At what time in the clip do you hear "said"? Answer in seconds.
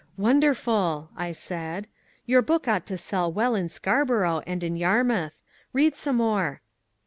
1.31-1.85